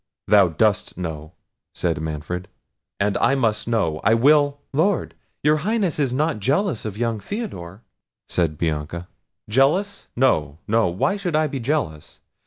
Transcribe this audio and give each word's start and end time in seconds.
"Thou 0.27 0.47
dost 0.47 0.97
know," 0.97 1.33
said 1.75 2.01
Manfred; 2.01 2.47
"and 2.99 3.19
I 3.19 3.35
must 3.35 3.67
know; 3.67 4.01
I 4.03 4.15
will—" 4.15 4.59
"Lord! 4.73 5.13
your 5.43 5.57
Highness 5.57 5.99
is 5.99 6.11
not 6.11 6.39
jealous 6.39 6.85
of 6.85 6.97
young 6.97 7.19
Theodore!" 7.19 7.83
said 8.27 8.57
Bianca. 8.57 9.07
"Jealous! 9.47 10.07
no, 10.15 10.57
no. 10.67 10.87
Why 10.87 11.17
should 11.17 11.35
I 11.35 11.45
be 11.45 11.59
jealous? 11.59 12.19